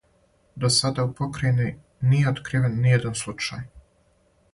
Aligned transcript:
До 0.61 0.69
сада 0.75 1.03
у 1.09 1.11
покрајини 1.19 1.67
није 2.13 2.31
откривен 2.31 2.81
ниједан 2.87 3.19
случај. 3.21 3.63